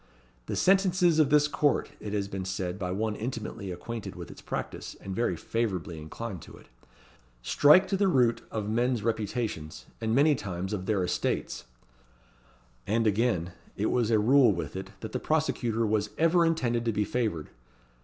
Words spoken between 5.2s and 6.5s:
favourably inclined